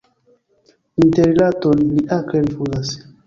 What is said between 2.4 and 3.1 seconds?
rifuzas.